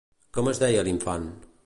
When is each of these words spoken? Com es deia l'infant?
Com 0.37 0.49
es 0.53 0.61
deia 0.63 0.87
l'infant? 0.89 1.29